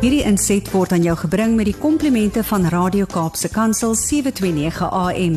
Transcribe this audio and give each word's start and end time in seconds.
Hierdie 0.00 0.22
inset 0.24 0.64
word 0.72 0.94
aan 0.96 1.02
jou 1.04 1.12
gebring 1.20 1.58
met 1.58 1.66
die 1.68 1.76
komplimente 1.76 2.40
van 2.48 2.62
Radio 2.72 3.04
Kaapse 3.04 3.50
Kansel 3.52 3.92
729 4.00 4.86
AM. 4.96 5.34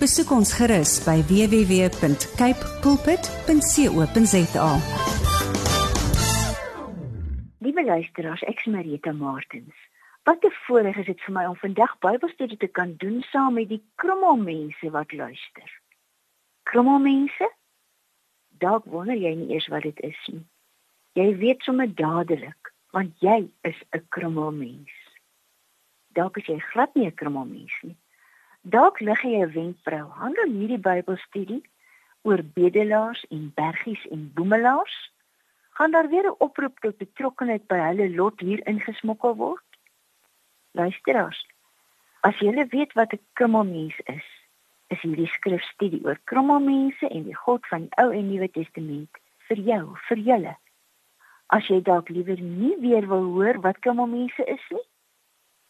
Besoek 0.00 0.30
ons 0.32 0.54
gerus 0.56 0.94
by 1.04 1.18
www.cape 1.28 2.70
pulpit.co.za. 2.80 4.70
Liewe 7.60 7.84
luisteraars, 7.84 8.44
ek 8.48 8.62
is 8.64 8.70
Marita 8.72 9.12
Martins. 9.12 9.76
Wat 10.24 10.40
'n 10.40 10.54
voorreg 10.64 10.96
is 10.96 11.12
dit 11.12 11.20
vir 11.20 11.34
my 11.36 11.44
om 11.52 11.56
vandag 11.60 11.92
Bybelstudie 12.00 12.56
te 12.56 12.72
kan 12.72 12.94
doen 12.96 13.20
saam 13.20 13.60
met 13.60 13.68
die 13.68 13.82
krommelmense 14.00 14.90
wat 14.96 15.12
luister. 15.12 15.68
Krommelmense? 16.62 17.52
Dalk 18.48 18.84
wonder 18.84 19.16
jy 19.16 19.34
nie 19.34 19.52
eers 19.52 19.68
wat 19.68 19.82
dit 19.82 20.00
is 20.00 20.20
nie. 20.32 20.46
Jy 21.12 21.36
weet 21.36 21.60
sommer 21.60 21.94
dadelik, 21.94 22.72
want 22.96 23.12
jy 23.20 23.50
is 23.68 23.78
'n 23.92 24.04
krommelmens. 24.08 24.94
Dalk 26.16 26.38
is 26.40 26.46
jy 26.48 26.58
glad 26.72 26.94
nie 26.94 27.06
'n 27.06 27.18
krommelmens 27.20 27.76
nie. 27.82 27.96
Dalk 28.62 29.00
lig 29.00 29.22
jy 29.22 29.42
'n 29.42 29.52
wenkbrau. 29.52 30.06
Handel 30.20 30.50
hierdie 30.58 30.84
Bybelstudie 30.88 31.62
oor 32.22 32.42
bedelaars 32.42 33.24
en 33.28 33.52
bergies 33.54 34.06
en 34.10 34.32
boemelaars? 34.34 34.96
Gaan 35.76 35.90
daar 35.90 36.08
weer 36.08 36.26
'n 36.26 36.40
oproep 36.46 36.78
tot 36.80 36.96
betrokkeheid 36.98 37.66
by 37.66 37.78
hulle 37.88 38.08
lot 38.16 38.40
hier 38.40 38.66
ingesmokkel 38.66 39.36
word? 39.36 39.68
Luisteraars, 40.72 41.46
as 42.20 42.38
julle 42.38 42.66
weet 42.66 42.92
wat 42.92 43.12
'n 43.12 43.20
krommelmens 43.32 43.98
is, 44.04 44.26
is 44.88 45.00
hierdie 45.00 45.28
skrifstudie 45.28 46.04
oor 46.04 46.18
krommelmense 46.24 47.08
en 47.08 47.24
die 47.24 47.36
God 47.44 47.66
van 47.66 47.80
die 47.80 47.96
Ou 48.02 48.10
en 48.10 48.28
Nuwe 48.30 48.50
Testament 48.50 49.10
vir 49.48 49.58
jou, 49.58 49.96
vir 50.08 50.18
julle. 50.18 50.56
As 51.54 51.68
jy 51.70 51.78
dalk 51.86 52.08
liewer 52.10 52.40
nie 52.42 52.74
weer 52.82 53.06
wil 53.06 53.28
hoor 53.36 53.60
wat 53.62 53.78
krommelmense 53.84 54.44
is 54.50 54.62
nie, 54.74 54.86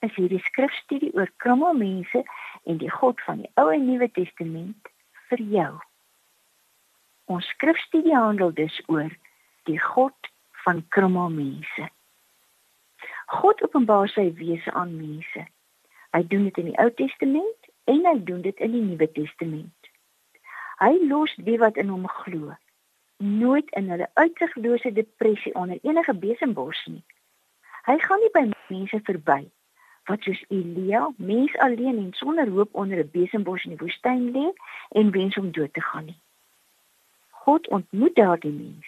is 0.06 0.14
hierdie 0.16 0.40
skrifstudie 0.46 1.12
oor 1.16 1.28
krommelmense 1.42 2.22
en 2.64 2.80
die 2.80 2.92
God 2.92 3.20
van 3.26 3.42
die 3.44 3.50
Ou 3.60 3.68
en 3.74 3.84
Nuwe 3.84 4.08
Testament 4.16 4.88
vir 5.28 5.42
jou. 5.52 5.72
Ons 7.28 7.48
skrifstudie 7.56 8.16
handel 8.16 8.54
dus 8.56 8.80
oor 8.88 9.12
die 9.68 9.78
God 9.82 10.32
van 10.64 10.80
krommelmense. 10.96 11.90
God 13.36 13.62
openbaar 13.66 14.08
sy 14.08 14.30
wese 14.40 14.72
aan 14.72 14.96
mense. 14.96 15.44
Hy 16.14 16.22
doen 16.30 16.46
dit 16.48 16.60
in 16.62 16.70
die 16.70 16.78
Ou 16.80 16.88
Testament 16.96 17.72
en 17.90 18.06
hy 18.08 18.18
doen 18.28 18.44
dit 18.46 18.64
in 18.64 18.72
die 18.72 18.84
Nuwe 18.92 19.10
Testament. 19.12 19.90
Hy 20.80 20.94
los 21.10 21.34
die 21.44 21.58
wat 21.60 21.76
in 21.80 21.92
hom 21.92 22.08
glo 22.22 22.54
nooit 23.16 23.70
in 23.70 23.90
hulle 23.90 24.10
uitsiglose 24.14 24.92
depressie 24.92 25.54
onder 25.54 25.78
enige 25.82 26.14
besembos 26.14 26.86
nie. 26.86 27.04
Hy 27.86 27.98
gaan 27.98 28.20
nie 28.20 28.32
by 28.34 28.44
mense 28.68 29.00
verby 29.06 29.42
wat 30.06 30.22
soos 30.22 30.44
Elia, 30.54 31.08
mens 31.16 31.56
alleen 31.58 31.98
en 31.98 32.12
sonder 32.14 32.48
hoop 32.48 32.74
onder 32.74 32.98
'n 32.98 33.10
besembos 33.10 33.64
in 33.64 33.70
die 33.74 33.82
woestyn 33.82 34.30
lê 34.30 34.46
en 34.88 35.10
wens 35.10 35.38
om 35.38 35.50
dood 35.50 35.72
te 35.72 35.80
gaan 35.80 36.04
nie. 36.04 36.20
God 37.30 37.68
ontmoet 37.68 38.14
daardie 38.14 38.52
mens 38.52 38.86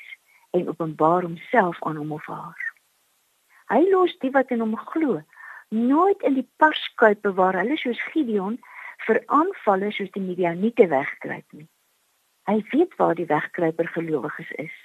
en 0.51 0.69
openbaar 0.69 1.23
homself 1.23 1.83
aan 1.83 1.97
hom 1.97 2.13
of 2.13 2.27
haar. 2.27 2.63
Hy 3.69 3.81
los 3.91 4.19
die 4.19 4.31
wat 4.31 4.51
in 4.51 4.61
hom 4.61 4.77
glo, 4.77 5.23
nooit 5.69 6.23
in 6.23 6.35
die 6.35 6.49
parskuipe 6.57 7.33
waar 7.33 7.59
hulle 7.61 7.77
soos 7.77 8.03
Gideon 8.03 8.59
vir 9.07 9.23
aanvalle 9.27 9.91
soos 9.91 10.11
die 10.11 10.23
Midianiete 10.23 10.87
wegkruip 10.89 11.53
nie. 11.53 11.69
Hy 12.49 12.63
weet 12.71 12.97
waar 12.97 13.15
die 13.15 13.27
wegkruiper 13.29 13.89
gelowiges 13.93 14.51
is. 14.51 14.77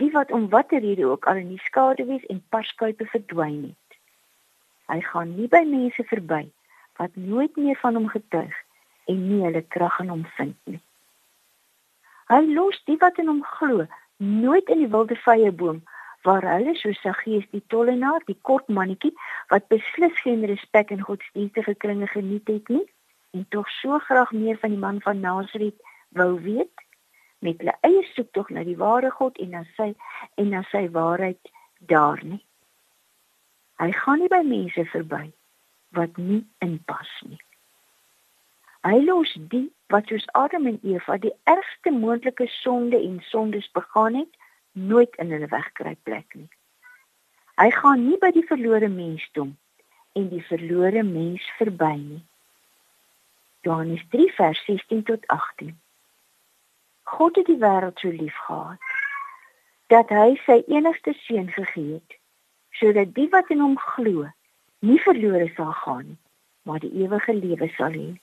Die 0.00 0.10
wat 0.10 0.30
om 0.32 0.48
watter 0.48 0.80
rede 0.80 1.04
ook 1.06 1.26
al 1.28 1.36
in 1.42 1.48
die 1.52 1.60
skaduwees 1.66 2.24
en 2.32 2.40
parskuipe 2.48 3.04
verdwyn 3.06 3.62
het. 3.62 3.98
Hy 4.88 5.00
gaan 5.12 5.34
nie 5.36 5.48
by 5.52 5.60
mense 5.68 6.04
verby 6.08 6.46
wat 6.96 7.16
nooit 7.16 7.56
meer 7.56 7.76
van 7.82 7.98
hom 8.00 8.08
getuig 8.08 8.56
en 9.12 9.20
nie 9.28 9.42
hulle 9.44 9.62
krag 9.76 9.98
in 10.00 10.08
hom 10.08 10.24
vind 10.38 10.56
nie. 10.64 10.80
Hy 12.32 12.40
los 12.48 12.80
die 12.88 12.96
wat 13.04 13.20
in 13.20 13.28
hom 13.28 13.44
glo, 13.58 13.84
nooit 14.16 14.72
in 14.72 14.80
die 14.80 14.90
wilde 14.96 15.20
vrye 15.26 15.52
boom 15.52 15.84
waar 16.24 16.44
hulle 16.48 16.74
so 16.80 16.92
saggees 16.96 17.44
die 17.52 17.62
tollenaar, 17.72 18.24
die 18.24 18.38
kort 18.48 18.68
mannetjie 18.68 19.12
wat 19.52 19.68
beslis 19.72 20.16
geen 20.24 20.48
respek 20.48 20.96
in 20.96 21.04
godsdienstige 21.04 21.76
kringe 21.84 22.08
geniet 22.16 22.48
het 22.48 22.72
nie 22.72 22.84
en 23.36 23.46
tog 23.52 23.68
so 23.82 24.00
graag 24.08 24.32
meer 24.32 24.58
van 24.64 24.72
die 24.72 24.82
man 24.88 25.04
van 25.04 25.20
Nasaret 25.20 25.76
wou 26.16 26.40
weet 26.42 26.86
met 27.38 27.58
hulle 27.58 27.76
eie 27.86 28.02
soektog 28.12 28.50
na 28.50 28.64
die 28.66 28.76
ware 28.76 29.10
God 29.10 29.38
en 29.38 29.54
na 29.56 29.64
sy 29.76 29.92
en 30.40 30.50
na 30.54 30.62
sy 30.70 30.86
waarheid 30.92 31.52
daar 31.92 32.20
nie. 32.24 32.42
Hy 33.80 33.92
gaan 33.96 34.20
nie 34.20 34.32
by 34.32 34.42
mense 34.44 34.84
verby 34.92 35.30
wat 35.96 36.18
nie 36.20 36.42
inpas 36.64 37.10
nie. 37.26 37.40
Hy 38.84 39.00
los 39.04 39.32
die 39.52 39.68
wat 39.92 40.08
soos 40.08 40.26
Adam 40.38 40.68
en 40.70 40.78
Eva 40.86 41.16
die 41.20 41.32
ergste 41.50 41.92
moontlike 41.92 42.46
sonde 42.60 43.00
en 43.00 43.18
sondes 43.28 43.68
begaan 43.76 44.14
het 44.22 44.36
nooit 44.72 45.16
in 45.22 45.32
hulle 45.34 45.48
wegkry 45.50 45.96
plek 46.08 46.34
nie. 46.34 46.48
Hy 47.60 47.68
gaan 47.76 48.06
nie 48.06 48.16
by 48.20 48.30
die 48.32 48.46
verlore 48.48 48.88
mens 48.88 49.24
toe 49.36 49.50
en 50.16 50.28
die 50.30 50.44
verlore 50.48 51.02
mens 51.04 51.44
verby 51.58 51.92
nie. 51.98 52.22
Johannes 53.66 54.04
3 54.14 54.30
vers 54.38 54.64
16 54.64 55.02
tot 55.10 55.26
18. 55.26 55.74
God 57.10 57.36
het 57.40 57.50
die 57.50 57.60
wêreld 57.60 57.98
so 58.00 58.10
lief 58.14 58.36
gehad 58.46 58.88
dat 59.90 60.10
hy 60.14 60.34
sy 60.46 60.60
enigste 60.70 61.14
seun 61.26 61.50
gegee 61.58 61.98
het 61.98 62.18
sodat 62.80 63.14
die 63.14 63.28
wat 63.34 63.50
in 63.50 63.62
hom 63.64 63.78
glo 63.92 64.28
nie 64.86 65.00
verlore 65.06 65.48
sal 65.56 65.72
gaan 65.84 66.18
maar 66.62 66.78
die 66.78 66.92
ewige 67.02 67.34
lewe 67.34 67.68
sal 67.68 67.92
hê. 67.92 68.20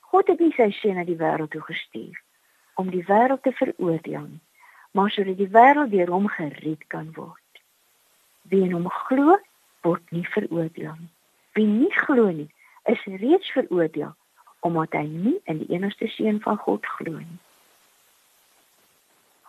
God 0.00 0.26
het 0.26 0.40
nie 0.40 0.52
sy 0.56 0.70
seun 0.76 0.96
na 1.00 1.04
die 1.08 1.18
wêreld 1.20 1.52
toe 1.52 1.62
gestuur 1.66 2.16
om 2.80 2.90
die 2.92 3.04
wêreld 3.08 3.42
te 3.44 3.52
veroordeel 3.52 4.24
nie, 4.24 4.40
maar 4.96 5.10
sodat 5.12 5.36
die 5.36 5.50
wêreld 5.52 5.92
deur 5.92 6.12
hom 6.14 6.28
gered 6.32 6.86
kan 6.94 7.10
word. 7.18 7.62
Wie 8.48 8.62
in 8.64 8.72
hom 8.72 8.88
glo, 8.88 9.36
word 9.84 10.16
nie 10.16 10.24
veroordeel 10.34 10.94
nie. 10.96 11.12
Wie 11.56 11.68
nie 11.68 11.92
glo 12.06 12.30
nie, 12.32 12.48
is 12.88 13.04
reeds 13.04 13.52
veroordeel 13.52 14.14
omdat 14.62 14.92
hy 14.94 15.06
nie 15.10 15.38
in 15.50 15.58
die 15.58 15.74
enigste 15.74 16.06
seun 16.14 16.38
van 16.44 16.56
God 16.64 16.86
glo 16.96 17.18
nie. 17.18 17.40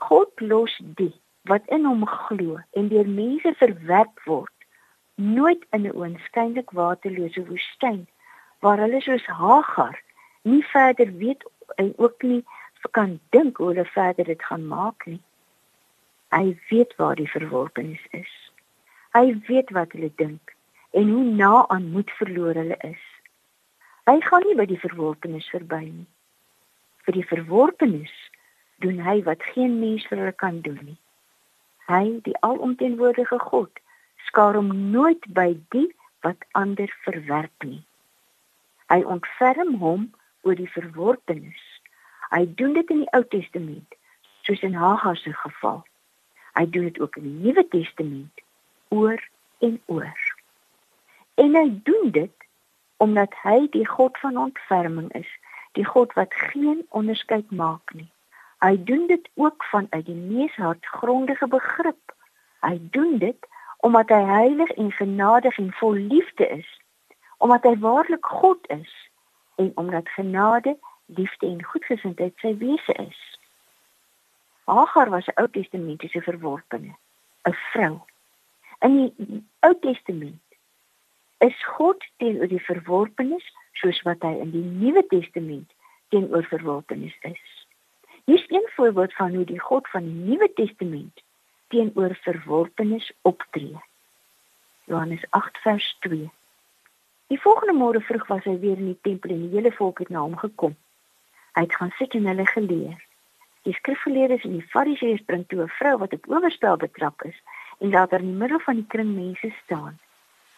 God 0.08 0.41
los 0.41 0.75
die 1.00 1.14
wat 1.52 1.68
in 1.75 1.86
hom 1.86 2.06
glo 2.08 2.59
en 2.80 2.88
deur 2.91 3.08
mense 3.08 3.52
verwerp 3.59 4.24
word, 4.25 4.56
nooit 5.16 5.64
in 5.75 5.88
'n 5.88 5.96
oënskynlik 5.96 6.72
waterlose 6.80 7.44
woestyn 7.50 8.08
waar 8.64 8.80
hulle 8.84 9.02
soos 9.02 9.25
Hagar 9.28 10.00
nie 10.44 10.64
verder 10.72 11.12
weet 11.18 11.44
en 11.75 11.94
ook 11.97 12.24
nie 12.24 12.44
kan 12.91 13.19
dink 13.30 13.58
hoe 13.58 13.68
hulle 13.68 13.86
verder 13.86 14.25
dit 14.25 14.44
gaan 14.44 14.68
maak 14.68 15.06
nie. 15.06 15.22
Hy 16.35 16.58
weet 16.70 16.96
waar 16.96 17.16
die 17.16 17.30
verworpenes 17.30 18.06
is. 18.12 18.34
Hy 19.14 19.40
weet 19.47 19.70
wat 19.70 19.91
hulle 19.91 20.12
dink 20.16 20.56
en 20.91 21.09
hoe 21.09 21.24
na 21.24 21.68
aan 21.68 21.91
moed 21.91 22.12
verloor 22.20 22.53
hulle 22.53 22.78
is. 22.80 23.03
Hy 24.09 24.20
gaan 24.22 24.44
nie 24.47 24.58
by 24.59 24.66
die 24.70 24.80
verworpenes 24.80 25.47
verby 25.53 25.84
nie. 25.85 26.08
Vir 27.06 27.20
die 27.20 27.28
verworpenes 27.28 28.14
doen 28.84 29.00
hy 29.00 29.22
wat 29.24 29.44
geen 29.54 29.80
mens 29.80 30.06
vir 30.10 30.20
hulle 30.20 30.36
kan 30.44 30.60
doen 30.66 30.80
nie. 30.84 31.00
Hy, 31.88 32.20
die 32.28 32.36
alomteenwoordige 32.48 33.40
God, 33.40 33.72
skaar 34.28 34.56
hom 34.60 34.72
nooit 34.92 35.26
by 35.38 35.54
die 35.76 35.90
wat 36.24 36.44
ander 36.60 36.92
verwerp 37.08 37.68
nie. 37.68 37.82
Hy 38.92 39.02
ontferm 39.16 39.76
hom 39.82 40.10
oor 40.44 40.60
die 40.60 40.70
verworpenes. 40.76 41.64
Hy 42.32 42.46
doen 42.60 42.76
dit 42.78 42.92
in 42.92 43.04
die 43.04 43.12
Ou 43.16 43.24
Testament, 43.36 43.98
soos 44.48 44.64
in 44.68 44.76
Hagar 44.80 45.20
se 45.20 45.34
geval. 45.44 45.84
Hy 46.58 46.66
doen 46.70 46.88
dit 46.90 47.00
ook 47.00 47.20
in 47.20 47.28
die 47.28 47.48
Nuwe 47.48 47.68
Testament 47.72 48.44
oor 48.94 49.20
en 49.59 49.79
oor. 49.86 50.24
En 51.36 51.56
hy 51.56 51.68
doen 51.88 52.12
dit 52.16 52.47
omdat 53.03 53.36
hy 53.44 53.68
die 53.74 53.88
God 53.88 54.18
van 54.22 54.38
ontferming 54.38 55.09
is, 55.18 55.29
die 55.76 55.86
God 55.86 56.14
wat 56.14 56.34
geen 56.52 56.86
onderskeid 56.90 57.52
maak 57.52 57.94
nie. 57.97 58.13
Hy 58.64 58.84
doen 58.84 59.08
dit 59.08 59.30
ook 59.36 59.64
vanuit 59.64 60.06
die 60.06 60.16
mees 60.16 60.56
hartgrondige 60.56 61.48
begrip. 61.48 62.16
Hy 62.64 62.78
doen 62.96 63.18
dit 63.20 63.48
omdat 63.84 64.10
hy 64.10 64.22
heilig 64.24 64.70
en 64.80 64.92
genadig 64.92 65.58
en 65.60 65.74
vol 65.76 65.94
liefde 65.94 66.48
is, 66.48 66.68
omdat 67.44 67.66
hy 67.68 67.74
waarlik 67.84 68.26
God 68.26 68.70
is 68.72 68.94
en 69.60 69.72
omdat 69.76 70.08
genade, 70.16 70.78
liefde 71.06 71.48
en 71.48 71.64
goedgesindheid 71.64 72.32
sy 72.40 72.54
wese 72.62 72.96
is. 73.04 73.20
Hagar 74.72 75.10
was 75.10 75.28
'n 75.28 75.42
Ou 75.42 75.48
Testamentiese 75.48 76.22
verworpene, 76.22 76.96
'n 77.44 77.56
vrou. 77.72 78.00
In 78.80 78.96
die 78.96 79.44
Ou 79.60 79.74
Testament 79.80 80.42
is 81.38 81.66
God 81.66 82.06
teenoor 82.18 82.48
die 82.48 82.64
verworpenes 82.64 83.44
soos 83.74 84.02
wat 84.02 84.22
hy 84.22 84.40
in 84.40 84.52
die 84.52 84.64
Nuwe 84.64 85.08
Testament 85.08 85.72
teenoor 86.10 86.44
verworpenes 86.44 87.18
is. 87.22 87.63
Hier 88.25 88.35
is 88.35 88.46
een 88.47 88.70
voorbeeld 88.75 89.14
van 89.14 89.35
hoe 89.35 89.46
die 89.46 89.59
God 89.59 89.90
van 89.90 90.03
die 90.03 90.14
Nuwe 90.14 90.53
Testament 90.53 91.23
teenoor 91.67 92.16
verworpenes 92.22 93.11
optree. 93.22 93.81
Johannes 94.84 95.25
8 95.29 95.58
vers 95.58 95.97
2. 95.99 96.31
Die 97.28 97.41
volgende 97.41 97.73
môre 97.73 97.99
vroeg 97.99 98.23
was 98.28 98.47
hy 98.47 98.53
weer 98.61 98.79
in 98.79 98.93
die 98.93 99.02
tempel 99.02 99.34
en 99.35 99.41
die 99.41 99.58
hele 99.58 99.73
volk 99.75 99.99
het 99.99 100.14
na 100.16 100.22
hom 100.23 100.37
gekom. 100.40 100.78
Hy 101.58 101.66
het 101.66 101.75
gaan 101.75 101.91
sit 101.97 102.16
en 102.16 102.29
hulle 102.31 102.46
geleer. 102.47 103.03
Die 103.67 103.75
skrifgeleerdes 103.75 104.47
en 104.47 104.55
die 104.55 104.69
fariseërs 104.72 105.28
bring 105.28 105.43
toe 105.47 105.59
'n 105.67 105.76
vrou 105.81 105.97
wat 106.05 106.16
op 106.16 106.31
oorspel 106.31 106.79
betrap 106.85 107.28
is 107.28 107.43
en 107.79 107.91
laat 107.91 108.11
haar 108.11 108.23
in 108.23 108.31
die 108.31 108.41
middel 108.46 108.64
van 108.69 108.79
die 108.79 108.87
kring 108.96 109.11
mense 109.16 109.52
staan. 109.64 109.99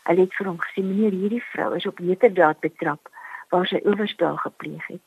Hulle 0.03 0.29
het 0.29 0.38
vir 0.38 0.51
hom 0.53 0.61
gesê: 0.61 0.85
"Meneer, 0.85 1.18
hierdie 1.18 1.44
vrou 1.50 1.73
is 1.73 1.89
op 1.89 1.97
heterdaad 1.97 2.59
betrap 2.59 3.09
waar 3.50 3.68
sy 3.68 3.81
oorspel 3.83 4.38
gepleeg 4.38 4.88
het. 4.88 5.06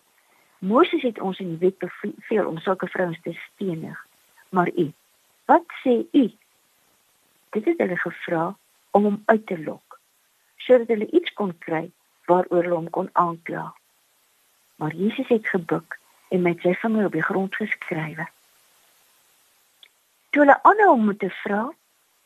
Moses 0.59 1.03
het 1.03 1.21
ons 1.21 1.39
in 1.39 1.49
die 1.49 1.59
wet 1.59 1.79
beveel 1.79 2.47
om 2.47 2.59
sulke 2.59 2.87
vrouens 2.87 3.21
te 3.23 3.33
stenig. 3.33 4.07
Maar 4.49 4.71
u, 4.77 4.93
wat 5.45 5.65
sê 5.85 6.05
u?" 6.13 6.31
Dit 7.51 7.65
het 7.65 7.79
hulle 7.79 7.97
gevra 7.97 8.57
om 8.91 9.05
hom 9.05 9.23
uit 9.27 9.47
te 9.47 9.59
lok 9.59 9.87
sodat 10.57 10.89
hulle 10.93 11.07
iets 11.11 11.33
kon 11.33 11.55
kry 11.59 11.91
waaroor 12.29 12.63
hulle 12.63 12.75
hom 12.75 12.91
kon 12.91 13.09
aankla. 13.13 13.75
Maar 14.77 14.95
Jesus 14.95 15.29
het 15.29 15.49
gebuk 15.49 15.99
en 16.29 16.43
met 16.43 16.61
sy 16.61 16.75
vinger 16.83 17.07
op 17.09 17.17
die 17.17 17.25
grond 17.25 17.57
geskrywe. 17.57 18.27
Toe 20.31 20.43
hulle 20.45 20.59
aanhou 20.63 20.91
om 20.93 21.17
te 21.17 21.31
vra, 21.41 21.63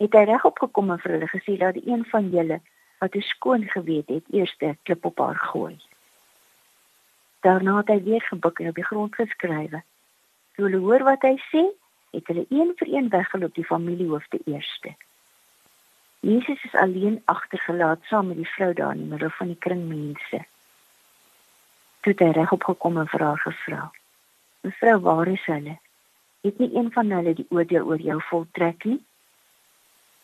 het 0.03 0.17
hy 0.19 0.25
regop 0.33 0.59
gekom 0.59 0.91
en 0.91 1.01
vir 1.05 1.17
hulle 1.17 1.31
gesê 1.31 1.55
dat 1.61 1.79
een 1.79 2.03
van 2.11 2.31
julle 2.35 2.59
wat 2.99 3.15
'n 3.15 3.29
skoon 3.31 3.65
geweet 3.75 4.09
het, 4.09 4.25
eers 4.31 4.57
'n 4.59 4.79
klip 4.83 5.05
op 5.05 5.19
haar 5.19 5.39
gooi. 5.39 5.79
Daarna 7.43 7.77
het 7.77 7.89
hy 7.91 8.03
weer 8.03 8.23
gebuk 8.23 8.59
en 8.59 8.69
op 8.69 8.75
die 8.79 8.87
grond 8.87 9.15
geskrywe. 9.15 9.83
Toe 10.55 10.65
hulle 10.65 10.79
hoor 10.85 11.03
wat 11.03 11.25
hy 11.27 11.35
sê, 11.51 11.63
het 12.15 12.29
hulle 12.31 12.45
een 12.49 12.71
vir 12.79 12.89
een 12.93 13.09
weggeloop 13.09 13.55
die 13.55 13.67
familiehoofde 13.67 14.39
eerste. 14.45 14.95
Jesus 16.23 16.65
is 16.65 16.75
alleen 16.79 17.23
agtergelaat 17.25 18.05
saam 18.07 18.29
met 18.31 18.39
die 18.39 18.49
vrou 18.55 18.73
daar 18.79 18.95
in 18.95 19.03
die 19.03 19.11
middel 19.11 19.31
van 19.39 19.51
die 19.51 19.59
kring 19.59 19.89
mense. 19.89 20.45
Toe 22.07 22.15
hy 22.19 22.31
regop 22.37 22.63
gekom 22.71 23.01
en 23.03 23.11
vir 23.11 23.25
haar 23.27 23.43
gevra: 23.43 23.91
"Mevrou, 24.61 24.99
waar 25.01 25.29
is 25.29 25.45
hulle? 25.51 25.79
Het 26.47 26.59
nie 26.59 26.71
een 26.77 26.93
van 26.93 27.11
hulle 27.11 27.35
die 27.35 27.47
oordeel 27.51 27.87
oor 27.87 28.01
jou 28.01 28.21
voltrek 28.31 28.85
nie?" 28.85 29.01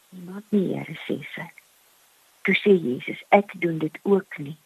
"Niemand 0.09 0.45
nie, 0.51 0.75
Here," 0.75 0.99
sê 1.07 1.19
sy. 1.35 1.51
Toe 2.43 2.55
sê 2.55 2.79
Jesus: 2.79 3.25
"Ek 3.29 3.61
doen 3.61 3.79
dit 3.79 3.99
ook 4.03 4.39
nie. 4.39 4.57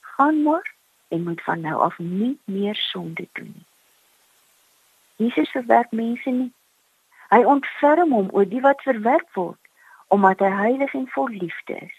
Gaan 0.00 0.42
maar 0.42 0.74
en 1.10 1.26
moet 1.26 1.42
van 1.42 1.60
nou 1.60 1.80
af 1.82 1.98
nie 1.98 2.38
meer 2.44 2.74
sonde 2.74 3.28
doen 3.32 3.52
nie." 3.54 3.68
Jesus 5.20 5.50
verwerp 5.50 5.90
mense 5.92 6.30
nie. 6.30 6.52
Hy 7.28 7.42
ontferm 7.44 8.12
hom 8.16 8.30
oor 8.32 8.46
die 8.48 8.62
wat 8.64 8.82
verwerp 8.82 9.28
word 9.38 9.58
omdat 10.10 10.40
hy 10.42 10.48
heilig 10.50 10.94
en 10.98 11.04
vol 11.14 11.28
liefde 11.28 11.76
is. 11.76 11.98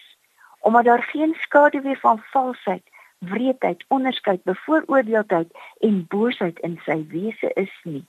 Omdat 0.68 0.86
daar 0.86 1.04
geen 1.04 1.36
skaduwee 1.40 1.96
van 2.00 2.20
valsheid, 2.32 2.84
wreedheid, 3.18 3.86
onderskeid, 3.88 4.44
bevooroordeeldheid 4.44 5.54
en 5.80 6.02
boosheid 6.08 6.60
in 6.60 6.76
sy 6.86 6.98
wese 7.14 7.54
is 7.54 7.72
nie. 7.84 8.04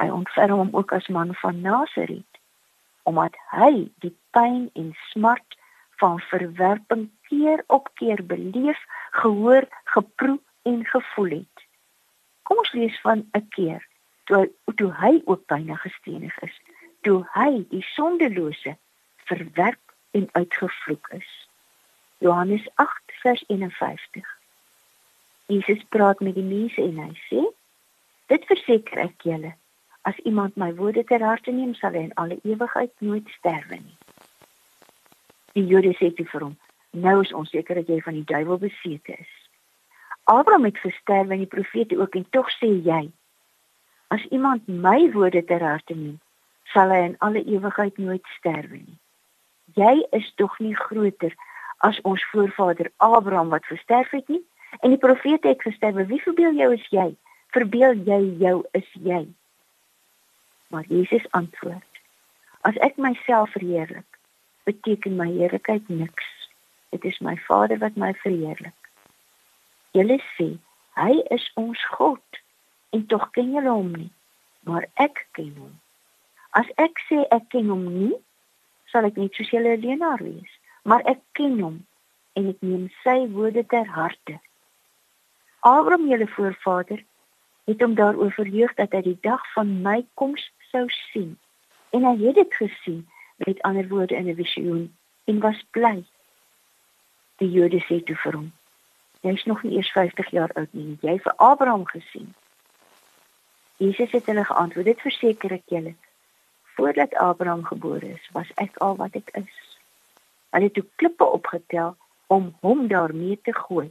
Hy 0.00 0.08
ontferm 0.10 0.58
hom 0.58 0.72
ook 0.72 0.92
as 0.96 1.06
man 1.06 1.34
van 1.34 1.60
Nasaret 1.60 2.26
omdat 3.08 3.36
hy 3.54 3.88
die 4.04 4.12
pyn 4.36 4.66
en 4.76 4.90
smart 5.08 5.56
van 5.98 6.20
verwerping 6.30 7.08
keer 7.28 7.64
op 7.66 7.90
keer 7.94 8.24
beleef, 8.26 8.80
gehoor, 9.10 9.68
geproe 9.84 10.38
en 10.62 10.84
gevoel 10.84 11.30
het. 11.30 11.66
Kom 12.42 12.58
ons 12.58 12.72
lees 12.72 13.00
van 13.00 13.28
'n 13.32 13.48
keer 13.48 13.86
toe 14.24 14.50
toe 14.74 14.92
hy 14.94 15.20
ook 15.24 15.46
byna 15.46 15.74
gestenig 15.74 16.38
is 16.42 16.56
toe 17.00 17.22
hy 17.32 17.64
die 17.70 17.84
sondelose 17.94 18.76
verwerp 19.28 19.94
en 20.10 20.28
uitgevloek 20.32 21.08
is. 21.20 21.30
Johannes 22.18 22.66
8 22.74 23.14
vers 23.22 23.44
51. 23.46 24.36
Jesus 25.46 25.84
praat 25.88 26.20
met 26.20 26.34
die 26.34 26.44
mense 26.44 26.82
en 26.82 26.98
hy 26.98 27.12
sê: 27.28 27.44
Dit 28.28 28.44
verseker 28.50 29.04
ek 29.06 29.24
julle, 29.30 29.54
as 30.02 30.18
iemand 30.28 30.56
my 30.60 30.72
woorde 30.74 31.04
ter 31.04 31.24
harte 31.24 31.54
neem, 31.54 31.74
sal 31.78 31.96
hy 31.96 32.08
in 32.10 32.16
alle 32.20 32.40
ewigheid 32.42 32.92
nooit 33.04 33.28
sterwe 33.38 33.78
nie. 33.80 33.96
Die 35.58 35.66
Jode 35.66 35.90
sê 35.98 36.12
vir 36.14 36.42
hom: 36.44 36.54
Nou 36.94 37.18
is 37.24 37.32
ons 37.34 37.50
seker 37.50 37.80
dat 37.80 37.88
jy 37.90 37.98
van 38.04 38.14
die 38.14 38.26
duiwel 38.30 38.60
besete 38.62 39.16
is. 39.18 39.30
Abraham 40.30 40.68
het 40.68 40.78
gesterf 40.78 41.32
en 41.34 41.40
die 41.42 41.50
profete 41.50 41.96
ook 41.98 42.14
en 42.14 42.26
tog 42.30 42.50
sê 42.60 42.68
jy: 42.86 43.00
As 44.14 44.22
iemand 44.30 44.68
my 44.68 45.10
woorde 45.16 45.42
ter 45.44 45.64
harte 45.66 45.96
neem, 45.96 46.20
sal 46.72 46.94
hy 46.94 47.00
in 47.08 47.16
alle 47.26 47.42
ewigheid 47.42 47.98
nooit 47.98 48.30
sterwe 48.36 48.78
nie. 48.84 48.98
Jy 49.74 50.04
is 50.20 50.28
tog 50.40 50.54
nie 50.62 50.76
groter 50.76 51.34
as 51.88 51.98
ons 52.06 52.22
voorvader 52.30 52.92
Abraham 52.96 53.50
wat 53.50 53.66
gesterf 53.66 54.14
het 54.14 54.28
nie 54.28 54.44
en 54.78 54.94
die 54.94 55.00
profete 55.02 55.50
het 55.50 55.64
gesterf. 55.66 55.98
Wie 56.06 56.22
verbeel 56.22 56.54
jou 56.60 56.70
is 56.76 56.86
jy? 56.94 57.08
Verbeel 57.56 57.98
jy 58.06 58.20
jou 58.44 58.62
is 58.78 58.94
jy? 58.94 59.24
Maar 60.70 60.86
Jesus 60.86 61.26
antwoord: 61.40 62.02
As 62.62 62.78
ek 62.84 62.94
myself 62.96 63.50
verheerlik, 63.58 64.17
beteken 64.68 65.16
my 65.16 65.28
heerlikheid 65.32 65.88
niks. 65.88 66.28
Dit 66.92 67.04
is 67.04 67.18
my 67.24 67.36
Vader 67.46 67.78
wat 67.78 67.96
my 67.96 68.12
verheerlik. 68.22 68.76
Julle 69.96 70.18
sê 70.36 70.48
hy 71.00 71.18
is 71.34 71.44
ons 71.60 71.82
God 71.96 72.40
en 72.96 73.04
tog 73.12 73.28
ken 73.36 73.52
julle 73.56 73.72
hom 73.72 73.92
nie, 73.96 74.10
maar 74.68 74.88
ek 75.04 75.26
ken 75.36 75.52
hom. 75.56 75.74
As 76.60 76.68
ek 76.84 77.00
sê 77.08 77.22
ek 77.34 77.48
ken 77.54 77.68
hom 77.72 77.84
nie, 77.92 78.14
sal 78.92 79.08
ek 79.08 79.20
net 79.20 79.36
soos 79.36 79.52
julle 79.52 79.76
leenaar 79.80 80.22
wees, 80.24 80.52
maar 80.88 81.04
ek 81.12 81.20
ken 81.38 81.58
hom 81.64 81.78
en 82.38 82.52
ek 82.52 82.64
neem 82.64 82.88
sy 83.04 83.18
woorde 83.34 83.64
ter 83.72 83.88
harte. 83.96 84.38
Abraham, 85.66 86.06
julle 86.08 86.28
voorvader, 86.36 87.04
het 87.68 87.82
hom 87.84 87.94
daaroor 87.98 88.32
verheug 88.32 88.72
dat 88.80 88.94
hy 88.96 89.02
die 89.04 89.20
dag 89.26 89.42
van 89.52 89.72
my 89.84 90.00
koms 90.20 90.44
sou 90.70 90.86
sien. 91.10 91.34
En 91.92 92.04
hy 92.04 92.14
het 92.22 92.38
dit 92.40 92.60
gesien 92.60 93.02
met 93.44 93.62
ander 93.62 93.88
woorde 93.88 94.14
in 94.14 94.28
'n 94.28 94.34
visioen 94.34 94.96
en 95.24 95.40
was 95.40 95.64
bly. 95.70 96.04
Die 97.36 97.50
Jode 97.50 97.80
sê 97.80 98.02
toe 98.04 98.16
vir 98.16 98.32
hom: 98.32 98.52
"Jy 99.20 99.32
is 99.32 99.44
nog 99.44 99.62
nie 99.62 99.76
eers 99.76 99.92
50 99.92 100.30
jaar 100.30 100.52
oud 100.54 100.72
nie, 100.72 100.98
jy 101.00 101.18
vir 101.18 101.34
Abraham 101.36 101.86
gesien." 101.86 102.34
Jesus 103.76 104.10
het 104.10 104.26
hulle 104.26 104.44
geantwoord: 104.44 104.86
"Dit 104.86 105.00
verseker 105.00 105.52
ek 105.52 105.62
julle, 105.66 105.94
voordat 106.78 107.14
Abraham 107.14 107.64
gebore 107.64 108.06
is, 108.06 108.28
was 108.32 108.50
ek 108.54 108.76
al 108.76 108.96
wat 108.96 109.14
ek 109.18 109.30
is. 109.34 109.54
Hulle 110.54 110.68
het 110.70 110.74
toe 110.74 110.84
klippe 110.94 111.24
opgetel 111.24 111.96
om 112.26 112.52
hom 112.60 112.86
daarmee 112.88 113.38
te 113.42 113.54
gooi. 113.54 113.90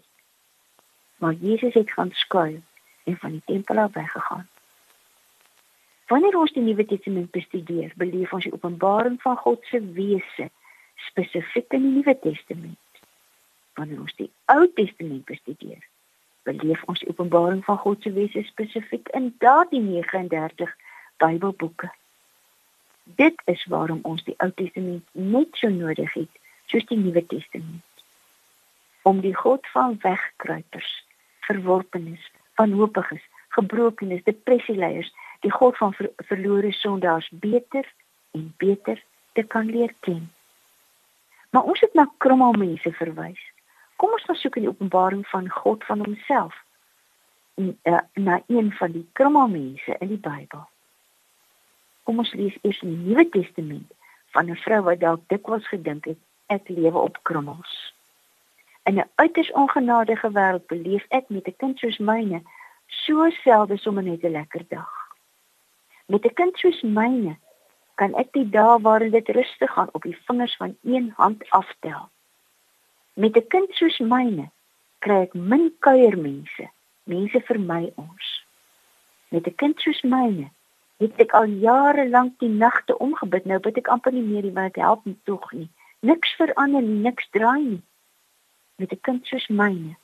Maar 1.18 1.34
Jesus 1.34 1.74
het 1.74 1.92
gaan 1.92 2.12
skuil 2.12 2.62
en 3.04 3.18
van 3.18 3.32
die 3.32 3.42
tempel 3.46 3.78
af 3.78 3.94
weggegaan. 3.94 4.48
Wanneer 6.08 6.38
ons 6.40 6.54
die 6.56 6.64
Nuwe 6.64 6.86
Testament 6.88 7.32
bestudeer, 7.36 7.92
beleef 8.00 8.32
ons 8.34 8.46
die 8.48 8.54
openbaring 8.56 9.18
van 9.22 9.36
God 9.44 9.66
se 9.68 9.82
wese 9.98 10.48
spesifiek 11.10 11.74
in 11.76 11.84
die 11.84 11.96
Nuwe 11.98 12.16
Testament. 12.24 13.02
Wanneer 13.76 14.06
ons 14.06 14.16
die 14.16 14.30
Ou 14.54 14.70
Testament 14.80 15.26
bestudeer, 15.28 15.84
beleef 16.48 16.84
ons 16.88 17.04
die 17.04 17.10
openbaring 17.12 17.60
van 17.68 17.82
God 17.84 18.08
se 18.08 18.14
wese 18.16 18.46
spesifiek 18.48 19.12
in 19.20 19.34
daardie 19.44 19.84
39 19.84 20.72
Bybelboeke. 21.20 21.92
Dit 23.20 23.44
is 23.52 23.68
waarom 23.68 24.00
ons 24.08 24.24
die 24.24 24.38
Ou 24.40 24.52
Testament 24.56 25.04
net 25.12 25.60
so 25.60 25.68
nodig 25.68 26.16
het 26.16 26.42
soos 26.72 26.88
die 26.88 27.02
Nuwe 27.04 27.26
Testament. 27.28 27.84
Om 29.04 29.20
die 29.28 29.36
God 29.36 29.68
van 29.76 30.00
wegkruipers, 30.08 30.92
verworpenes, 31.48 32.32
wanhoopiges, 32.56 33.24
gebrokenes, 33.60 34.24
depressieleiers, 34.24 35.12
die 35.40 35.52
God 35.52 35.78
van 35.78 35.94
ver 35.94 36.12
verlore 36.18 36.72
sondaars 36.72 37.30
beter 37.32 37.94
en 38.32 38.54
beter 38.58 39.04
te 39.34 39.44
kan 39.44 39.66
leer 39.66 39.94
ken. 40.00 40.32
Maar 41.50 41.64
ons 41.64 41.80
het 41.80 41.94
na 41.94 42.10
kromme 42.18 42.58
mense 42.58 42.92
verwys. 42.92 43.42
Kom 43.96 44.12
ons 44.12 44.24
gaan 44.24 44.36
soek 44.36 44.56
in 44.56 44.68
die 44.68 44.72
openbaring 44.72 45.28
van 45.28 45.50
God 45.50 45.86
van 45.86 46.00
homself 46.06 46.56
en 47.58 47.80
uh, 47.84 48.00
na 48.14 48.42
een 48.48 48.72
van 48.72 48.92
die 48.92 49.08
kromme 49.14 49.48
mense 49.48 49.96
in 50.00 50.08
die 50.08 50.22
Bybel. 50.22 50.68
Kom 52.04 52.20
ons 52.22 52.34
lees 52.34 52.58
eers 52.62 52.80
die 52.80 52.94
Nuwe 52.94 53.30
Testament 53.30 53.94
van 54.36 54.50
'n 54.50 54.60
vrou 54.66 54.82
wat 54.82 55.00
dalk 55.00 55.22
dikwels 55.28 55.68
gedink 55.68 56.06
het 56.06 56.20
ek 56.48 56.70
lewe 56.70 56.98
op 56.98 57.18
krummels. 57.22 57.94
In 58.84 59.00
'n 59.00 59.10
uiters 59.16 59.52
ongenadige 59.52 60.32
wêreld 60.32 60.68
beleef 60.68 61.06
ek 61.10 61.30
met 61.30 61.48
'n 61.48 61.56
kind 61.58 61.80
soos 61.80 61.98
myne 61.98 62.42
so 62.88 63.30
selde 63.30 63.78
sommer 63.78 64.04
net 64.04 64.24
'n 64.24 64.32
lekker 64.32 64.66
dag. 64.68 64.97
Met 66.08 66.26
'n 66.26 66.34
kind 66.34 66.58
soos 66.58 66.82
myne 66.82 67.38
kan 67.96 68.14
ek 68.16 68.34
die 68.34 68.50
dae 68.50 68.80
waarin 68.82 69.12
dit 69.12 69.30
rustig 69.30 69.72
gaan 69.72 69.90
op 69.92 70.04
die 70.04 70.18
vingers 70.26 70.56
van 70.56 70.78
een 70.84 71.14
hand 71.18 71.50
aftel. 71.50 72.10
Met 73.14 73.38
'n 73.38 73.48
kind 73.48 73.72
soos 73.80 74.00
myne 74.00 74.50
kry 75.00 75.22
ek 75.22 75.34
min 75.34 75.76
kuiermense, 75.80 76.70
mense 77.04 77.40
vermy 77.42 77.92
ons. 77.96 78.46
Met 79.30 79.48
'n 79.48 79.56
kind 79.56 79.80
soos 79.80 80.02
myne 80.02 80.50
het 80.98 81.20
ek 81.20 81.32
al 81.32 81.46
jare 81.46 82.10
lank 82.10 82.40
die 82.40 82.50
nagte 82.50 82.98
omgebid 82.98 83.46
nou 83.46 83.60
bid 83.60 83.78
ek 83.78 83.88
amper 83.88 84.14
nie 84.14 84.28
meer 84.32 84.44
nie 84.44 84.54
want 84.54 84.74
dit 84.74 84.84
help 84.84 85.06
nie 85.06 85.20
tog 85.24 85.52
nie 85.52 85.70
Niks 86.06 86.36
verander 86.38 86.82
nie, 86.82 87.00
niks 87.02 87.26
draai 87.34 87.64
nie. 87.64 87.84
Met 88.78 88.92
'n 88.94 89.02
kind 89.02 89.26
soos 89.26 89.48
myne, 89.48 89.96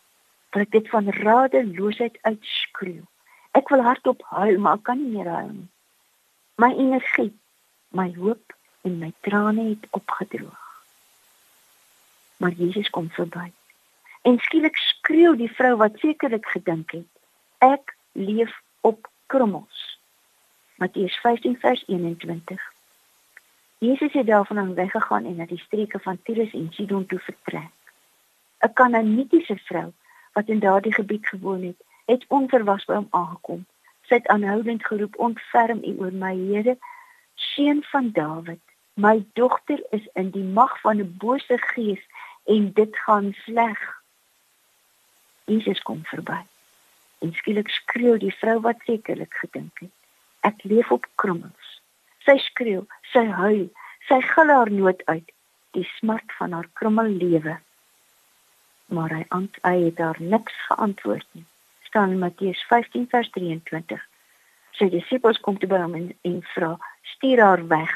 wil 0.52 0.62
ek 0.62 0.72
dit 0.72 0.90
van 0.90 1.10
radeloosheid 1.10 2.18
uitskreeu. 2.22 3.06
Ek 3.52 3.70
wil 3.70 3.82
hardop 3.82 4.22
huil, 4.26 4.58
maar 4.60 4.78
kan 4.78 4.98
nie 4.98 5.12
meer 5.18 5.30
huil 5.30 5.52
nie. 5.52 5.70
My 6.56 6.74
energie, 6.78 7.34
my 7.90 8.14
hoop 8.14 8.54
en 8.82 8.98
my 8.98 9.14
trane 9.20 9.70
het 9.70 9.88
opgedroog. 9.90 10.84
Maar 12.38 12.52
Jesus 12.52 12.90
kom 12.90 13.10
verby. 13.10 13.52
En 14.22 14.40
skielik 14.40 14.76
skreeu 14.78 15.36
die 15.36 15.52
vrou 15.52 15.76
wat 15.76 15.98
sekerlik 15.98 16.46
gedink 16.46 16.92
het, 16.92 17.10
ek 17.58 17.96
leef 18.12 18.54
op 18.82 19.10
krummels. 19.26 20.00
Matteus 20.76 21.16
15 21.16 21.58
vers 21.60 21.84
21. 21.88 22.62
Jesus 23.78 24.14
het 24.14 24.28
daarvan 24.28 24.74
weggegaan 24.74 25.26
en 25.26 25.36
na 25.36 25.46
die 25.46 25.60
streke 25.60 26.00
van 26.00 26.22
Tyrus 26.24 26.54
en 26.54 26.70
Sidon 26.72 27.06
toe 27.06 27.20
vertrek. 27.20 27.74
'n 28.64 28.74
Kanaanitiese 28.74 29.58
vrou 29.66 29.92
wat 30.34 30.48
in 30.48 30.60
daardie 30.60 30.94
gebied 30.94 31.28
gewoon 31.28 31.64
het, 31.64 31.80
het 32.06 32.26
onverwags 32.28 32.86
by 32.86 32.94
hom 32.94 33.08
aangekom. 33.10 33.66
Het 34.14 34.28
aanhoudend 34.28 34.86
geroep: 34.86 35.18
"Ontferm 35.18 35.80
U 35.84 35.96
oor 36.00 36.14
my, 36.14 36.36
Here, 36.38 36.78
seun 37.34 37.84
van 37.84 38.12
Dawid. 38.12 38.62
My 38.94 39.26
dogter 39.34 39.86
is 39.90 40.08
in 40.14 40.30
die 40.30 40.44
mag 40.44 40.80
van 40.82 40.98
'n 40.98 41.16
bose 41.18 41.58
gees 41.58 42.04
en 42.46 42.74
dit 42.74 42.98
gaan 42.98 43.34
sleg." 43.34 44.02
Jesus 45.46 45.82
kom 45.82 46.06
verby. 46.06 46.42
En 47.20 47.34
skielik 47.34 47.70
skreeu 47.70 48.18
die 48.18 48.36
vrou 48.36 48.60
wat 48.60 48.78
sekerlik 48.86 49.34
gedink 49.34 49.80
het: 49.80 49.96
"Ek 50.40 50.64
leef 50.64 50.92
op 50.92 51.08
krummels." 51.16 51.82
Sy 52.18 52.38
skreeu, 52.38 52.86
sy 53.02 53.26
huil, 53.26 53.70
sy 54.08 54.22
gil 54.22 54.48
haar 54.48 54.72
nood 54.72 55.06
uit, 55.06 55.32
die 55.72 55.90
smart 55.98 56.34
van 56.38 56.52
haar 56.52 56.70
krummel 56.74 57.10
lewe. 57.10 57.60
Maar 58.86 59.10
hy 59.10 59.26
ant 59.28 59.58
hy 59.62 59.78
het 59.86 59.96
daar 59.96 60.22
niks 60.22 60.54
geantwoord 60.68 61.28
nie. 61.32 61.46
Staan 61.94 62.10
in 62.10 62.20
Matteus 62.20 62.64
15 62.68 63.06
vers 63.10 63.30
23. 63.30 64.08
Sy 64.74 64.86
disippels 64.90 65.38
kom 65.46 65.60
te 65.62 65.68
by 65.70 65.78
hom 65.78 65.92
en, 65.94 66.08
en 66.26 66.40
vra: 66.56 66.72
"Stuur 67.12 67.42
haar 67.46 67.62
weg, 67.70 67.92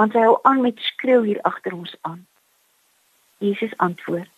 want 0.00 0.14
sy 0.16 0.22
hou 0.24 0.38
aan 0.48 0.62
met 0.64 0.78
skreeu 0.80 1.26
hier 1.26 1.40
agter 1.44 1.74
ons 1.76 1.92
aan." 2.08 2.22
Jesus 3.44 3.74
antwoord: 3.76 4.32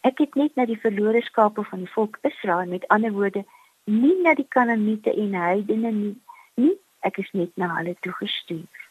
"Ek 0.00 0.18
het 0.18 0.34
net 0.34 0.58
na 0.58 0.66
die 0.66 0.78
verlore 0.86 1.22
skape 1.22 1.62
van 1.68 1.84
die 1.84 1.92
volk 1.92 2.18
Israel, 2.22 2.66
met 2.66 2.88
ander 2.88 3.12
woorde, 3.12 3.44
nie 3.84 4.16
na 4.22 4.34
die 4.34 4.48
Kanaaniete 4.48 5.14
en 5.14 5.38
heidene 5.38 5.94
nie, 6.00 6.18
nie 6.54 6.74
ek 7.06 7.22
is 7.22 7.30
net 7.32 7.54
na 7.54 7.70
hulle 7.76 7.94
toe 8.00 8.12
gestuur. 8.18 8.82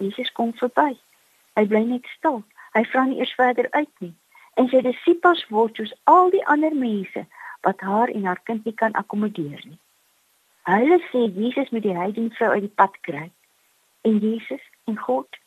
Jesus 0.00 0.32
kom 0.32 0.56
verby. 0.64 0.96
Hy 1.60 1.66
bly 1.68 1.84
net 1.92 2.08
stil. 2.16 2.40
Hy 2.72 2.86
vra 2.88 3.04
nie 3.04 3.20
eers 3.20 3.36
verder 3.36 3.68
uit 3.70 3.94
nie. 4.00 4.14
En 4.56 4.72
sy 4.72 4.80
disippels 4.80 5.44
word 5.52 5.76
soos 5.76 5.92
al 6.08 6.32
die 6.32 6.44
ander 6.56 6.72
mense 6.72 7.28
wat 7.66 7.80
haar 7.80 8.08
en 8.08 8.24
haar 8.24 8.40
kind 8.48 8.64
nie 8.64 8.74
kan 8.74 8.92
akkommodeer 8.98 9.62
nie. 9.64 9.78
Hulle 10.68 10.98
sê 11.10 11.26
Jesus 11.34 11.70
moet 11.70 11.82
die 11.82 11.96
heidenvrou 11.96 12.50
uit 12.50 12.66
die 12.66 12.76
pad 12.80 12.98
kry. 13.00 13.30
En 14.02 14.18
Jesus 14.18 14.62
en 14.90 14.98
God, 14.98 15.38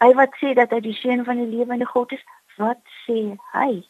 hy 0.00 0.12
wat 0.16 0.36
sê 0.40 0.52
dat 0.56 0.72
hy 0.72 0.80
die 0.84 0.96
seun 0.96 1.24
van 1.28 1.40
die 1.40 1.48
lewende 1.48 1.88
God 1.88 2.12
is, 2.12 2.24
wat 2.60 2.80
sê 3.04 3.36
hy? 3.52 3.82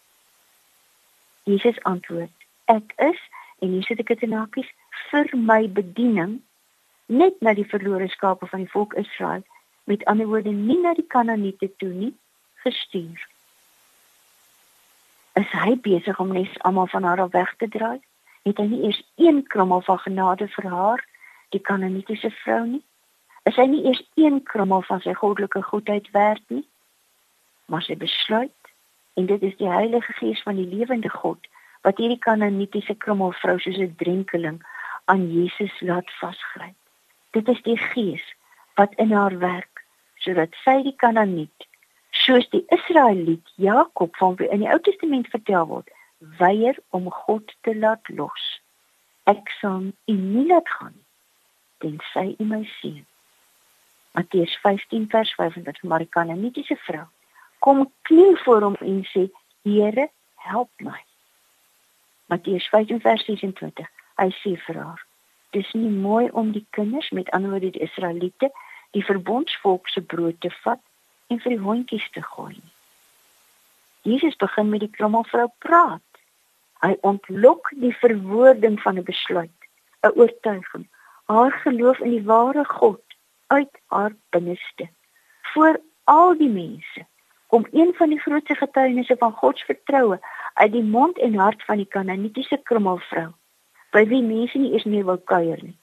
Jesus 1.50 1.78
antwoord: 1.90 2.34
Ek 2.70 2.94
is 3.02 3.18
en 3.62 3.74
hier 3.74 3.86
sit 3.86 4.02
ek 4.02 4.14
dit 4.14 4.26
in 4.28 4.34
hakies 4.38 4.70
vir 5.10 5.30
my 5.34 5.64
bediening 5.78 6.38
net 7.06 7.40
na 7.42 7.54
die 7.54 7.66
verlore 7.68 8.08
skape 8.08 8.46
van 8.50 8.64
die 8.64 8.72
volk 8.72 8.94
Israel, 8.98 9.42
met 9.90 10.04
ander 10.10 10.30
woorde 10.30 10.54
nie 10.54 10.78
na 10.80 10.94
die 10.94 11.06
Kanaaniete 11.14 11.68
toe 11.82 11.90
nie, 11.90 12.12
gestuur. 12.64 13.18
Is 15.32 15.48
hy 15.56 15.76
besig 15.80 16.18
om 16.20 16.32
net 16.32 16.58
almal 16.68 16.86
van 16.86 17.02
haar 17.02 17.20
af 17.20 17.30
weg 17.32 17.54
te 17.56 17.68
draai? 17.68 18.00
Het 18.42 18.58
hy 18.58 18.66
nie 18.68 18.82
eers 18.84 19.02
een 19.16 19.42
krummel 19.46 19.80
van 19.86 19.98
genade 19.98 20.48
vir 20.48 20.66
haar, 20.70 21.04
die 21.54 21.60
Kanaanietiese 21.60 22.30
vrou 22.42 22.64
nie? 22.66 22.82
Is 23.48 23.56
hy 23.56 23.64
nie 23.70 23.84
eers 23.86 24.02
een 24.14 24.42
krummel 24.42 24.82
van 24.88 25.00
sy 25.00 25.14
goddelike 25.16 25.62
goedheid 25.62 26.10
werd 26.10 26.42
nie? 26.52 26.66
Maar 27.66 27.82
sy 27.86 27.96
besluit 27.96 28.72
en 29.16 29.26
dit 29.26 29.42
is 29.42 29.56
die 29.56 29.70
Heilige 29.72 30.12
Gees 30.20 30.42
van 30.42 30.60
die 30.60 30.68
lewende 30.68 31.08
God 31.08 31.48
wat 31.82 31.98
hierdie 31.98 32.20
Kanaanietiese 32.22 32.94
krummelvrou 32.94 33.58
soos 33.58 33.80
'n 33.80 33.96
drenkeling 33.96 34.60
aan 35.04 35.26
Jesus 35.32 35.80
laat 35.80 36.10
vasgryp. 36.20 36.76
Dit 37.30 37.48
is 37.48 37.62
die 37.62 37.76
Gees 37.76 38.24
wat 38.74 38.94
in 38.94 39.12
haar 39.12 39.38
werk 39.38 39.84
sodat 40.14 40.54
sy 40.64 40.82
die 40.82 40.96
Kanaaniet 40.96 41.66
soos 42.24 42.48
die 42.50 42.64
Israeliet 42.74 43.52
Jakob 43.54 44.16
van 44.16 44.36
wie 44.38 44.48
in 44.48 44.62
die 44.62 44.70
Ou 44.70 44.80
Testament 44.80 45.28
vertel 45.32 45.66
word, 45.66 45.88
weier 46.38 46.78
om 46.90 47.10
God 47.10 47.54
te 47.66 47.74
laat 47.76 48.08
los. 48.08 48.44
Ek 49.30 49.50
sal 49.60 49.90
u 49.90 50.14
nie 50.14 50.46
laat 50.46 50.68
gaan 50.78 50.94
tensy 51.82 52.34
u 52.38 52.44
my 52.46 52.62
sien. 52.78 53.02
Matteus 54.14 54.54
15 54.62 55.08
vers 55.10 55.34
25 55.34 55.82
maar 55.82 56.04
die 56.04 56.14
Kanaanietiese 56.16 56.76
vrou 56.86 57.06
kom 57.64 57.86
kniel 58.08 58.36
voor 58.44 58.62
hom 58.62 58.76
en 58.80 59.02
sê 59.10 59.28
Here 59.62 60.08
help 60.34 60.70
my. 60.82 60.98
Matteus 62.26 62.66
15 62.68 63.00
vers 63.00 63.24
26 63.26 63.88
hy 64.20 64.28
sê 64.42 64.54
vir 64.66 64.78
haar 64.82 65.02
dis 65.56 65.72
nie 65.76 65.90
mooi 65.90 66.30
om 66.30 66.52
die 66.52 66.66
kinders 66.76 67.10
met 67.10 67.30
ander 67.36 67.60
die 67.60 67.74
Israeliete 67.86 68.50
die 68.96 69.04
verbondsvolk 69.04 69.88
se 69.88 70.02
brood 70.14 70.40
te 70.40 70.50
vat 70.62 70.82
en 71.32 71.40
vir 71.40 71.56
die 71.56 71.64
hondjies 71.64 72.08
te 72.14 72.22
gooi. 72.22 72.56
Jesus 74.08 74.36
begin 74.36 74.68
met 74.72 74.82
die 74.84 74.90
krommelvrou 74.96 75.46
praat. 75.64 76.08
Hy 76.82 76.96
ontlok 77.06 77.70
die 77.84 77.94
verwoording 78.00 78.80
van 78.82 78.98
'n 78.98 79.06
besluit, 79.06 79.60
'n 80.02 80.14
oortuiging, 80.18 80.86
haar 81.30 81.52
geloof 81.64 81.98
in 81.98 82.10
die 82.10 82.26
ware 82.32 82.64
God 82.64 83.02
uit 83.46 83.74
haar 83.86 84.14
binneste. 84.30 84.88
Voor 85.52 85.80
al 86.04 86.36
die 86.36 86.50
mense 86.50 87.06
kom 87.46 87.66
een 87.70 87.94
van 87.94 88.08
die 88.08 88.20
grootste 88.20 88.54
getuienisse 88.54 89.16
van 89.18 89.32
God 89.32 89.58
se 89.58 89.64
vertroue 89.64 90.18
uit 90.54 90.72
die 90.72 90.84
mond 90.84 91.18
en 91.18 91.34
hart 91.34 91.64
van 91.64 91.76
die 91.76 91.86
Kanaanitiese 91.86 92.60
krommelvrou 92.62 93.30
by 93.92 94.06
wie 94.08 94.22
mense 94.22 94.58
nie 94.58 94.72
eens 94.72 94.84
meer 94.84 95.04
wou 95.04 95.18
kuier 95.18 95.60
nie. 95.62 95.76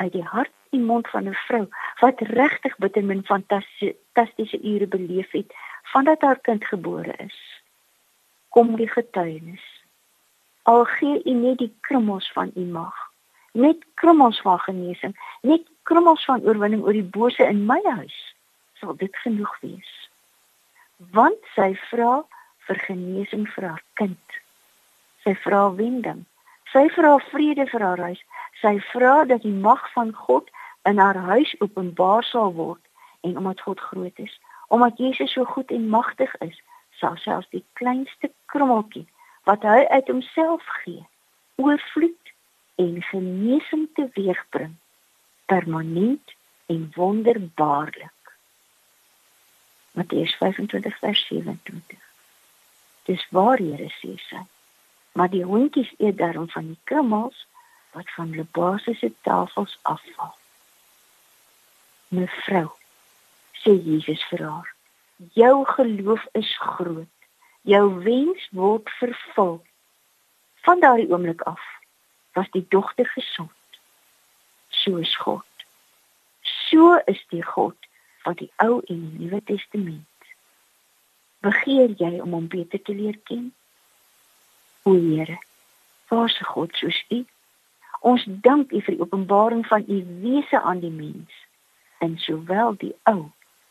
Uit 0.00 0.12
die 0.12 0.24
hart 0.24 0.52
en 0.70 0.84
mond 0.88 1.08
van 1.12 1.28
'n 1.28 1.34
vrou 1.46 1.66
wat 2.00 2.20
regtig 2.20 2.76
bitter 2.76 3.04
min 3.04 3.24
fantastiese 3.24 4.58
ure 4.72 4.86
beleef 4.86 5.30
het 5.30 5.52
vandat 5.92 6.20
haar 6.20 6.40
kind 6.40 6.64
gebore 6.64 7.14
is. 7.16 7.38
Kom 8.48 8.76
die 8.76 8.88
getuienis. 8.88 9.66
Al 10.62 10.84
gee 10.84 11.20
u 11.24 11.30
net 11.30 11.58
die 11.58 11.74
krummels 11.80 12.32
van 12.32 12.50
u 12.54 12.60
mag, 12.60 12.96
net 13.52 13.84
krummels 13.94 14.40
van 14.40 14.58
genesing, 14.58 15.16
net 15.40 15.68
krummels 15.82 16.24
van 16.24 16.42
oorwinning 16.42 16.82
oor 16.82 16.92
die 16.92 17.10
bose 17.18 17.44
in 17.44 17.66
my 17.66 17.80
huis, 17.82 18.34
sal 18.72 18.96
dit 18.96 19.16
genoeg 19.16 19.60
wees. 19.60 20.10
Want 20.96 21.38
sy 21.54 21.74
vra 21.74 22.24
vir 22.58 22.78
genesing 22.88 23.48
vir 23.48 23.64
haar 23.64 23.84
kind. 23.92 24.26
Sy 25.24 25.34
vra 25.34 25.74
wending 25.74 26.24
Sy 26.70 26.86
vra 26.94 27.16
vrede 27.32 27.66
vir 27.66 27.82
haar 27.82 28.02
huis. 28.06 28.20
Sy 28.60 28.78
vra 28.92 29.24
dat 29.24 29.42
die 29.42 29.56
mag 29.56 29.92
van 29.92 30.12
God 30.14 30.50
in 30.88 30.98
haar 30.98 31.16
huis 31.16 31.54
openbaar 31.58 32.24
sal 32.24 32.52
word 32.54 32.82
en 33.20 33.36
omdat 33.36 33.60
God 33.60 33.80
groot 33.80 34.18
is, 34.18 34.40
omdat 34.68 34.98
Jesus 34.98 35.32
so 35.32 35.44
goed 35.44 35.70
en 35.70 35.88
magtig 35.88 36.34
is, 36.44 36.60
sal 37.00 37.16
selfs 37.16 37.48
die 37.54 37.64
kleinste 37.72 38.30
krummeltjie 38.52 39.06
wat 39.48 39.64
hy 39.64 39.84
uit 39.88 40.08
homself 40.12 40.64
gee, 40.82 41.04
oorvloed 41.56 42.32
en 42.80 43.02
genesing 43.08 43.88
teweegbring 43.96 44.76
permanent 45.50 46.36
en 46.70 46.92
wonderbaarlik. 46.94 48.36
Matteus 49.92 50.36
25 50.38 50.98
vers 50.98 51.26
27. 51.26 51.98
Dis 53.08 53.26
waar 53.30 53.58
Here 53.58 53.90
sê 53.98 54.14
sy 54.28 54.44
maar 55.12 55.30
die 55.30 55.44
hondjies 55.44 55.90
eet 55.98 56.18
daarom 56.18 56.48
van 56.48 56.66
die 56.70 56.78
krummels 56.84 57.46
wat 57.92 58.10
van 58.16 58.30
hulle 58.32 58.46
basiese 58.56 59.12
tafels 59.26 59.78
afval. 59.82 60.34
Mevrou, 62.08 62.68
sê 63.62 63.74
Jesus 63.74 64.22
vir 64.30 64.44
haar, 64.46 64.68
jou 65.38 65.56
geloof 65.76 66.26
is 66.32 66.52
groot. 66.58 67.16
Jou 67.62 68.02
wens 68.04 68.48
word 68.56 68.88
vervul. 68.98 69.60
Van 70.64 70.80
daardie 70.80 71.10
oomblik 71.12 71.42
af 71.42 71.60
was 72.32 72.48
die 72.50 72.64
dogter 72.68 73.06
gesond. 73.06 73.78
So 74.68 74.96
is 74.96 75.16
God. 75.16 75.44
So 76.42 76.96
is 77.04 77.24
die 77.28 77.44
God 77.44 77.76
van 78.22 78.34
die 78.34 78.50
Ou 78.56 78.80
en 78.86 79.00
die 79.10 79.26
Nuwe 79.26 79.42
Testament. 79.44 80.06
Begeer 81.40 81.92
jy 81.96 82.18
om 82.20 82.32
hom 82.36 82.48
beter 82.48 82.82
te 82.82 82.94
leer 82.94 83.18
ken? 83.28 83.50
O 84.82 84.94
Here, 84.96 85.38
Vader 86.08 86.48
God 86.54 86.76
soos 86.76 87.04
U. 87.08 87.24
Ons 88.00 88.24
dank 88.40 88.72
U 88.72 88.80
vir 88.80 88.96
die 88.96 89.02
openbaring 89.02 89.66
van 89.68 89.84
U 89.84 89.98
wese 90.22 90.60
aan 90.60 90.80
die 90.80 90.92
mens 90.92 91.28
in 92.00 92.16
sowel 92.18 92.74
die 92.80 92.94
Ou 93.04 93.28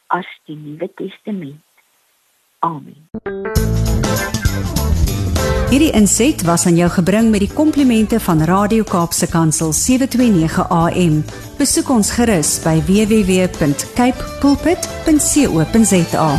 as 0.07 0.29
die 0.45 0.57
Nuwe 0.57 0.89
Testament. 0.95 1.65
Amen. 2.59 3.09
Hierdie 5.69 5.91
inset 5.93 6.41
was 6.49 6.65
aan 6.65 6.77
jou 6.77 6.89
gebring 6.89 7.29
met 7.29 7.43
die 7.45 7.53
komplimente 7.53 8.19
van 8.25 8.41
Radio 8.49 8.83
Kaapse 8.89 9.29
Kansel 9.29 9.73
729 9.73 10.65
AM. 10.69 11.21
Besoek 11.57 11.89
ons 11.93 12.09
gerus 12.17 12.57
by 12.65 12.77
www.cape 12.89 14.29
pulpit.co.za. 14.41 16.29